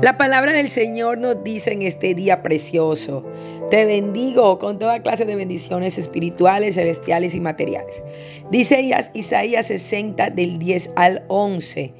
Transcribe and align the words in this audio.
La 0.00 0.16
palabra 0.16 0.52
del 0.52 0.68
Señor 0.68 1.18
nos 1.18 1.42
dice 1.42 1.72
en 1.72 1.82
este 1.82 2.14
día 2.14 2.40
precioso, 2.40 3.26
te 3.68 3.84
bendigo 3.84 4.60
con 4.60 4.78
toda 4.78 5.02
clase 5.02 5.24
de 5.24 5.34
bendiciones 5.34 5.98
espirituales, 5.98 6.76
celestiales 6.76 7.34
y 7.34 7.40
materiales. 7.40 8.04
Dice 8.52 8.80
Isaías 9.14 9.66
60 9.66 10.30
del 10.30 10.60
10 10.60 10.90
al 10.94 11.24
11, 11.26 11.92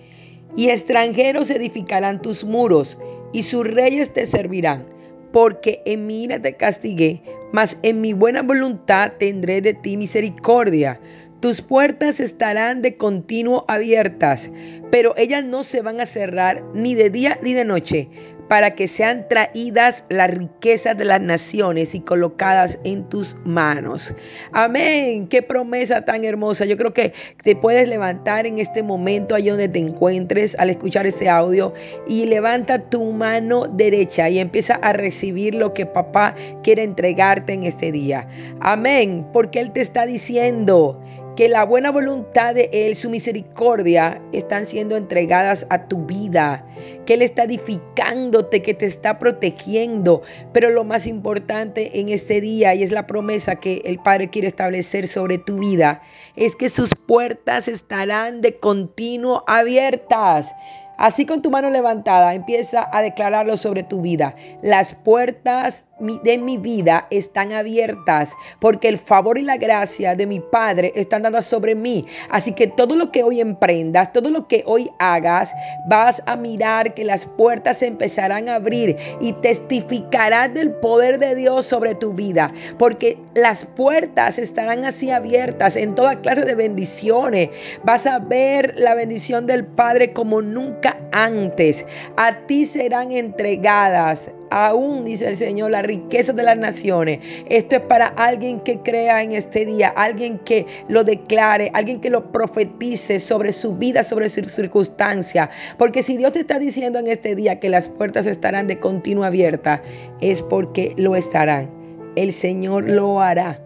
y 0.57 0.69
extranjeros 0.69 1.51
edificarán 1.51 2.23
tus 2.23 2.45
muros, 2.45 2.99
y 3.33 3.43
sus 3.43 3.67
reyes 3.67 4.13
te 4.13 4.27
servirán, 4.27 4.87
porque 5.33 5.83
en 5.85 6.07
mi 6.07 6.23
ira 6.23 6.41
te 6.41 6.57
castigué, 6.57 7.21
mas 7.53 7.79
en 7.83 8.01
mi 8.01 8.13
buena 8.13 8.43
voluntad 8.43 9.15
tendré 9.19 9.61
de 9.61 9.75
ti 9.75 9.97
misericordia. 9.97 11.01
Tus 11.41 11.63
puertas 11.63 12.19
estarán 12.19 12.83
de 12.83 12.97
continuo 12.97 13.65
abiertas, 13.69 14.51
pero 14.91 15.15
ellas 15.17 15.45
no 15.45 15.63
se 15.63 15.83
van 15.83 16.01
a 16.01 16.07
cerrar 16.07 16.65
ni 16.75 16.97
de 16.97 17.11
día 17.11 17.39
ni 17.45 17.53
de 17.53 17.65
noche, 17.65 18.09
para 18.49 18.75
que 18.75 18.89
sean 18.89 19.29
traídas 19.29 20.03
las 20.09 20.33
riquezas 20.33 20.97
de 20.99 21.05
las 21.05 21.21
naciones 21.21 21.95
y 21.95 22.01
colocadas 22.01 22.81
en 22.83 23.09
tus 23.09 23.37
manos. 23.45 24.15
Amén. 24.53 25.29
Qué 25.29 25.43
promesa 25.43 26.05
tan 26.05 26.25
hermosa. 26.25 26.65
Yo 26.65 26.77
creo 26.77 26.93
que 26.93 27.13
te 27.45 27.55
puedes 27.55 27.87
levantar 27.89 28.47
en 28.47 28.59
este 28.59 28.83
momento, 28.83 29.35
ahí 29.35 29.49
donde 29.49 29.69
te 29.69 29.79
encuentres, 29.79 30.57
al 30.59 30.71
escuchar 30.71 31.07
este 31.07 31.29
audio, 31.29 31.73
y 32.09 32.25
levanta 32.25 32.79
tu 32.91 33.13
mano 33.13 33.67
derecha 33.69 34.29
y 34.29 34.41
empieza 34.41 34.75
a 34.77 34.93
recibir 34.93 35.55
lo 35.55 35.73
que 35.73 35.87
papá 35.87 36.35
quiere 36.65 36.83
entregarte 36.83 37.53
en 37.53 37.63
este 37.63 37.93
día. 37.93 38.27
Amén. 38.61 39.25
Porque 39.33 39.61
Él 39.61 39.71
te 39.73 39.83
está 39.83 40.07
diciendo 40.07 41.01
que 41.39 41.49
la 41.49 41.65
buena 41.65 41.93
voluntad 41.93 42.53
de 42.53 42.69
Él, 42.73 42.97
su 42.97 43.11
misericordia, 43.11 44.21
están 44.33 44.67
siendo 44.67 44.97
entregadas 44.97 45.69
a 45.71 45.87
tu 45.87 46.05
vida, 46.05 46.67
que 47.07 47.15
Él 47.15 47.23
está 47.23 47.45
edificándote, 47.45 48.61
que 48.61 48.75
te 48.75 48.87
está 48.87 49.21
protegiendo. 49.21 50.23
Pero 50.53 50.71
lo 50.71 50.83
más 50.83 51.07
importante 51.07 52.01
en 52.01 52.09
este 52.09 52.41
día, 52.41 52.75
y 52.75 52.83
es 52.83 52.91
la 52.91 53.07
promesa 53.07 53.55
que 53.55 53.83
el 53.85 54.01
Padre 54.01 54.31
quiere 54.31 54.49
establecer 54.49 55.07
sobre 55.07 55.39
tu 55.39 55.59
vida, 55.59 56.03
es 56.35 56.57
que 56.57 56.69
sus 56.69 56.93
puertas 57.07 57.69
estarán 57.69 58.41
de 58.41 58.59
continuo 58.59 59.45
abiertas. 59.47 60.53
Así 60.99 61.27
con 61.27 61.43
tu 61.43 61.51
mano 61.51 61.71
levantada, 61.71 62.35
empieza 62.35 62.89
a 62.93 63.03
declararlo 63.03 63.57
sobre 63.57 63.85
tu 63.85 64.01
vida. 64.01 64.35
Las 64.63 64.95
puertas 64.95 65.87
de 66.01 66.39
mi 66.39 66.59
vida 66.59 67.07
están 67.11 67.53
abiertas 67.53 68.33
porque 68.61 68.89
el 68.89 68.99
favor 68.99 69.39
y 69.39 69.43
la 69.43 69.57
gracia 69.57 70.15
de 70.15 70.27
mi 70.27 70.41
Padre 70.41 70.93
están 70.97 71.23
dadas 71.23 71.47
sobre 71.47 71.77
mí. 71.77 72.05
Así 72.31 72.53
que 72.53 72.67
todo 72.67 72.97
lo 72.97 73.13
que 73.13 73.23
hoy 73.23 73.41
emprendas, 73.41 74.13
todo 74.13 74.31
lo 74.31 74.49
que 74.49 74.65
hoy 74.67 74.91
hagas, 74.99 75.55
vas 75.89 76.23
a 76.27 76.37
mirar 76.37 76.95
que 76.95 77.05
las 77.05 77.27
puertas 77.27 77.79
se 77.79 77.87
empezarán 77.87 78.49
a 78.49 78.57
abrir 78.57 78.97
y 79.21 79.33
testificarás 79.35 80.53
del 80.53 80.73
poder 80.73 81.21
de 81.21 81.37
Dios 81.37 81.67
sobre 81.67 81.95
tu 81.95 82.13
vida. 82.13 82.53
Porque 82.77 83.19
las 83.35 83.65
puertas 83.65 84.39
estarán 84.39 84.85
así 84.85 85.11
abiertas 85.11 85.77
en 85.77 85.95
toda 85.95 86.21
clase 86.21 86.43
de 86.43 86.57
bendiciones. 86.57 87.51
Vas 87.85 88.07
a 88.07 88.19
ver 88.19 88.75
la 88.77 88.95
bendición 88.95 89.47
del 89.47 89.65
Padre 89.65 90.13
como 90.13 90.43
nunca 90.43 90.88
antes. 91.13 91.85
A 92.17 92.47
ti 92.47 92.67
serán 92.67 93.13
entregadas 93.13 94.31
aún, 94.51 95.05
dice 95.05 95.29
el 95.29 95.37
Señor, 95.37 95.71
la 95.71 95.83
riqueza 95.83 96.33
de 96.33 96.43
las 96.43 96.57
naciones. 96.57 97.21
Esto 97.49 97.77
es 97.77 97.83
para 97.83 98.07
alguien 98.07 98.61
que 98.61 98.79
crea 98.81 99.23
en 99.23 99.33
este 99.33 99.67
día, 99.67 99.89
alguien 99.89 100.39
que 100.39 100.67
lo 100.89 101.05
declare, 101.05 101.71
alguien 101.75 102.01
que 102.01 102.11
lo 102.11 102.31
profetice 102.33 103.19
sobre 103.21 103.53
su 103.53 103.77
vida, 103.77 104.05
sobre 104.05 104.29
su 104.29 104.45
circunstancia. 104.45 105.51
Porque 105.77 106.03
si 106.03 106.17
Dios 106.17 106.33
te 106.33 106.41
está 106.41 106.59
diciendo 106.59 106.99
en 106.99 107.09
este 107.09 107.35
día 107.35 107.61
que 107.61 107.69
las 107.69 107.89
puertas 107.89 108.27
estarán 108.27 108.67
de 108.67 108.79
continuo 108.79 109.25
abiertas, 109.25 109.81
es 110.21 110.43
porque 110.43 110.95
lo 110.97 111.17
estarán. 111.17 111.71
El 112.17 112.33
Señor 112.33 112.89
lo 112.89 113.21
hará. 113.21 113.61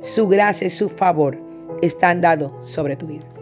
Su 0.00 0.26
gracia 0.26 0.66
y 0.66 0.70
su 0.70 0.88
favor 0.88 1.38
están 1.80 2.20
dados 2.20 2.52
sobre 2.60 2.96
tu 2.96 3.06
vida. 3.06 3.41